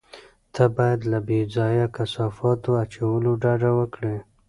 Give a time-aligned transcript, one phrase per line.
[0.53, 4.17] ته باید له بې ځایه کثافاتو اچولو ډډه وکړې.